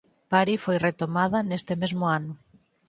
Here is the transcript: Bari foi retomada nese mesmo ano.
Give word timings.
Bari 0.31 0.55
foi 0.65 0.77
retomada 0.87 1.39
nese 1.49 1.73
mesmo 1.81 2.05
ano. 2.17 2.33